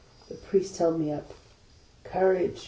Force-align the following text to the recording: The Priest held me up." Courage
The 0.29 0.33
Priest 0.35 0.77
held 0.79 0.99
me 0.99 1.11
up." 1.11 1.31
Courage 2.03 2.59